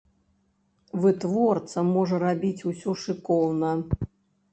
Вытворца 1.03 1.83
можа 1.89 2.15
рабіць 2.23 2.65
усё 2.71 2.95
шыкоўна. 3.03 3.71